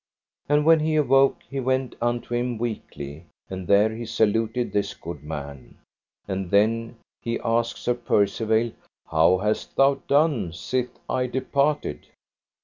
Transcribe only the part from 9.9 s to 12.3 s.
done sith I departed?